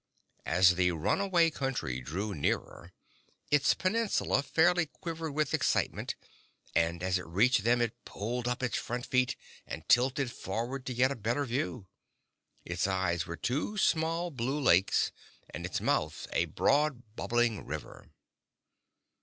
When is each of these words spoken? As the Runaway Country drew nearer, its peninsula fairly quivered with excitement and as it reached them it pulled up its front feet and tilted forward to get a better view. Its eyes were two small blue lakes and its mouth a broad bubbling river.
As 0.47 0.73
the 0.73 0.89
Runaway 0.93 1.51
Country 1.51 1.99
drew 2.01 2.33
nearer, 2.33 2.91
its 3.51 3.75
peninsula 3.75 4.41
fairly 4.41 4.87
quivered 4.87 5.33
with 5.33 5.53
excitement 5.53 6.15
and 6.73 7.03
as 7.03 7.19
it 7.19 7.27
reached 7.27 7.63
them 7.63 7.81
it 7.81 8.03
pulled 8.03 8.47
up 8.47 8.63
its 8.63 8.77
front 8.79 9.05
feet 9.05 9.35
and 9.67 9.87
tilted 9.87 10.31
forward 10.31 10.87
to 10.87 10.95
get 10.95 11.11
a 11.11 11.15
better 11.15 11.45
view. 11.45 11.85
Its 12.65 12.87
eyes 12.87 13.27
were 13.27 13.37
two 13.37 13.77
small 13.77 14.31
blue 14.31 14.59
lakes 14.59 15.11
and 15.51 15.67
its 15.67 15.79
mouth 15.79 16.25
a 16.33 16.45
broad 16.45 17.03
bubbling 17.15 17.63
river. 17.63 18.09